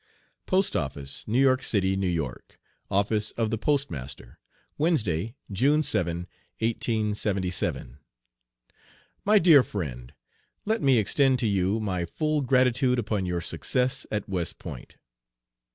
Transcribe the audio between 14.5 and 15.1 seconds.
Point.